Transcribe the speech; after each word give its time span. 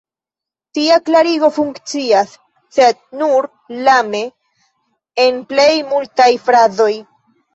Tia 0.75 0.95
klarigo 1.09 1.49
funkcias, 1.57 2.31
sed 2.77 3.01
nur 3.19 3.49
lame, 3.89 4.23
en 5.25 5.39
plej 5.53 5.69
multaj 5.91 6.31
frazoj. 6.49 6.91